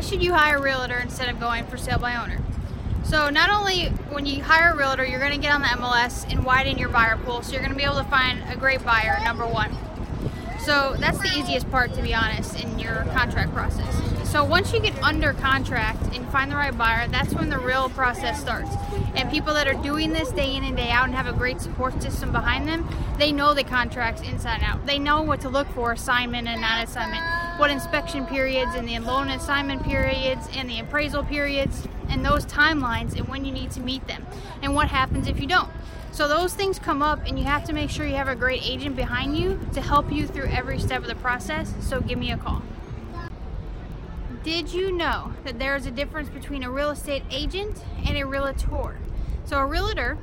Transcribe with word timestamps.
should 0.00 0.22
you 0.22 0.32
hire 0.32 0.58
a 0.58 0.62
realtor 0.62 0.96
instead 0.96 1.28
of 1.28 1.40
going 1.40 1.66
for 1.66 1.76
sale 1.76 1.98
by 1.98 2.14
owner? 2.14 2.40
So 3.02 3.30
not 3.30 3.50
only 3.50 3.86
when 4.10 4.26
you 4.26 4.42
hire 4.42 4.70
a 4.70 4.76
realtor, 4.76 5.04
you're 5.04 5.18
to 5.32 5.38
get 5.38 5.52
on 5.52 5.60
the 5.60 5.66
MLS 5.66 6.24
and 6.30 6.44
widen 6.44 6.78
your 6.78 6.88
buyer 6.88 7.16
pool, 7.16 7.42
so 7.42 7.52
you're 7.52 7.60
to 7.72 7.76
be 7.76 7.82
able 7.82 7.96
to 7.96 8.04
find 8.04 8.40
a 8.48 8.56
great 8.56 8.84
buyer, 8.84 9.18
number 9.24 9.44
one. 9.44 9.76
So 10.64 10.94
that's 11.00 11.18
the 11.18 11.36
easiest 11.36 11.68
part, 11.70 11.92
to 11.94 12.02
be 12.02 12.14
honest, 12.14 12.58
in 12.62 12.78
your 12.78 13.04
contract 13.12 13.52
process. 13.52 14.01
So 14.32 14.42
once 14.42 14.72
you 14.72 14.80
get 14.80 14.96
under 15.02 15.34
contract 15.34 16.16
and 16.16 16.26
find 16.30 16.50
the 16.50 16.56
right 16.56 16.76
buyer, 16.76 17.06
that's 17.06 17.34
when 17.34 17.50
the 17.50 17.58
real 17.58 17.90
process 17.90 18.40
starts. 18.40 18.70
And 19.14 19.30
people 19.30 19.52
that 19.52 19.68
are 19.68 19.82
doing 19.82 20.14
this 20.14 20.30
day 20.30 20.56
in 20.56 20.64
and 20.64 20.74
day 20.74 20.88
out 20.88 21.04
and 21.04 21.14
have 21.14 21.26
a 21.26 21.34
great 21.34 21.60
support 21.60 22.02
system 22.02 22.32
behind 22.32 22.66
them, 22.66 22.88
they 23.18 23.30
know 23.30 23.52
the 23.52 23.62
contracts 23.62 24.22
inside 24.22 24.62
and 24.62 24.64
out. 24.64 24.86
They 24.86 24.98
know 24.98 25.20
what 25.20 25.42
to 25.42 25.50
look 25.50 25.68
for, 25.74 25.92
assignment 25.92 26.48
and 26.48 26.62
non-assignment, 26.62 27.22
what 27.60 27.70
inspection 27.70 28.24
periods 28.24 28.74
and 28.74 28.88
the 28.88 28.98
loan 29.00 29.28
assignment 29.28 29.84
periods 29.84 30.48
and 30.54 30.70
the 30.70 30.80
appraisal 30.80 31.24
periods 31.24 31.86
and 32.08 32.24
those 32.24 32.46
timelines 32.46 33.14
and 33.14 33.28
when 33.28 33.44
you 33.44 33.52
need 33.52 33.70
to 33.72 33.80
meet 33.80 34.06
them 34.06 34.26
and 34.62 34.74
what 34.74 34.88
happens 34.88 35.28
if 35.28 35.42
you 35.42 35.46
don't. 35.46 35.68
So 36.10 36.26
those 36.26 36.54
things 36.54 36.78
come 36.78 37.02
up 37.02 37.20
and 37.26 37.38
you 37.38 37.44
have 37.44 37.64
to 37.64 37.74
make 37.74 37.90
sure 37.90 38.06
you 38.06 38.14
have 38.14 38.28
a 38.28 38.36
great 38.36 38.62
agent 38.64 38.96
behind 38.96 39.36
you 39.36 39.60
to 39.74 39.82
help 39.82 40.10
you 40.10 40.26
through 40.26 40.46
every 40.46 40.78
step 40.78 41.02
of 41.02 41.08
the 41.08 41.16
process. 41.16 41.74
So 41.80 42.00
give 42.00 42.18
me 42.18 42.32
a 42.32 42.38
call. 42.38 42.62
Did 44.42 44.72
you 44.72 44.90
know 44.90 45.32
that 45.44 45.60
there 45.60 45.76
is 45.76 45.86
a 45.86 45.90
difference 45.92 46.28
between 46.28 46.64
a 46.64 46.70
real 46.70 46.90
estate 46.90 47.22
agent 47.30 47.84
and 48.04 48.18
a 48.18 48.26
realtor? 48.26 48.98
So 49.44 49.58
a 49.58 49.64
realtor 49.64 50.18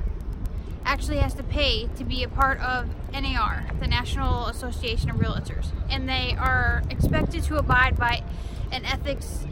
actually 0.84 1.18
has 1.18 1.32
to 1.34 1.42
pay 1.42 1.88
to 1.96 2.04
be 2.04 2.22
a 2.22 2.28
part 2.28 2.60
of 2.60 2.86
NAR, 3.12 3.64
the 3.80 3.86
National 3.86 4.46
Association 4.48 5.08
of 5.08 5.16
Realtors, 5.16 5.68
and 5.88 6.06
they 6.06 6.36
are 6.38 6.82
expected 6.90 7.44
to 7.44 7.56
abide 7.56 7.96
by 7.96 8.22
an 8.70 8.84
ethics 8.84 9.46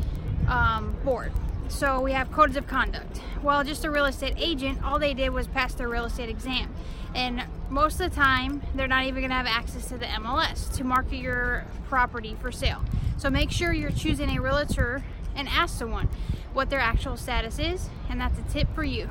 um, 0.48 0.94
board. 1.02 1.32
So 1.68 2.00
we 2.00 2.12
have 2.12 2.30
codes 2.30 2.56
of 2.56 2.66
conduct. 2.66 3.22
Well, 3.42 3.64
just 3.64 3.86
a 3.86 3.90
real 3.90 4.04
estate 4.04 4.34
agent, 4.36 4.84
all 4.84 4.98
they 4.98 5.14
did 5.14 5.30
was 5.30 5.46
pass 5.46 5.72
their 5.74 5.88
real 5.88 6.04
estate 6.04 6.28
exam. 6.28 6.74
And 7.14 7.44
most 7.70 8.00
of 8.00 8.10
the 8.10 8.16
time, 8.16 8.62
they're 8.74 8.86
not 8.86 9.04
even 9.04 9.20
going 9.20 9.30
to 9.30 9.36
have 9.36 9.46
access 9.46 9.86
to 9.88 9.96
the 9.96 10.06
MLS 10.06 10.74
to 10.76 10.84
market 10.84 11.16
your 11.16 11.64
property 11.88 12.36
for 12.40 12.52
sale. 12.52 12.82
So 13.18 13.30
make 13.30 13.50
sure 13.50 13.72
you're 13.72 13.90
choosing 13.90 14.30
a 14.36 14.40
realtor 14.40 15.02
and 15.34 15.48
ask 15.48 15.76
someone 15.76 16.08
what 16.52 16.70
their 16.70 16.78
actual 16.78 17.16
status 17.16 17.58
is, 17.58 17.90
and 18.08 18.20
that's 18.20 18.38
a 18.38 18.42
tip 18.52 18.72
for 18.76 18.84
you. 18.84 19.10